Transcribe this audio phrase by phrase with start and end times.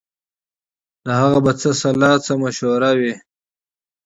[1.05, 3.13] د هغه به څه سلا څه مشوره وي